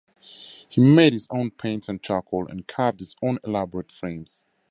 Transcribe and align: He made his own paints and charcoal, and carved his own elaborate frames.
He 0.67 0.81
made 0.81 1.13
his 1.13 1.27
own 1.29 1.51
paints 1.51 1.87
and 1.87 2.01
charcoal, 2.01 2.47
and 2.47 2.65
carved 2.65 3.01
his 3.01 3.15
own 3.21 3.37
elaborate 3.43 3.91
frames. 3.91 4.45